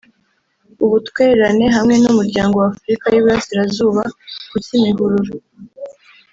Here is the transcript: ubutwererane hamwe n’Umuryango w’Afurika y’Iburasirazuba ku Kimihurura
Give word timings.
ubutwererane 0.85 1.65
hamwe 1.75 1.95
n’Umuryango 2.03 2.55
w’Afurika 2.63 3.05
y’Iburasirazuba 3.09 4.01
ku 4.49 4.55
Kimihurura 4.65 5.31